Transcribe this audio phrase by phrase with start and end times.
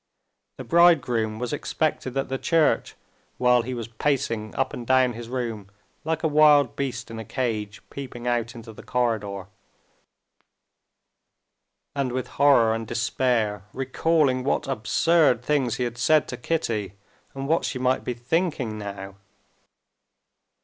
[0.57, 2.95] The bridegroom was expected at the church
[3.37, 5.69] while he was pacing up and down his room
[6.03, 9.45] like a wild beast in a cage, peeping out into the corridor,
[11.95, 16.93] and with horror and despair recalling what absurd things he had said to Kitty
[17.35, 19.17] and what she might be thinking now.